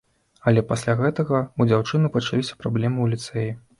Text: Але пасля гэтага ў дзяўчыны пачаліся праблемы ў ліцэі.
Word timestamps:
Але 0.51 0.61
пасля 0.71 0.95
гэтага 1.01 1.35
ў 1.41 1.61
дзяўчыны 1.73 2.13
пачаліся 2.17 2.59
праблемы 2.65 2.99
ў 3.05 3.17
ліцэі. 3.17 3.49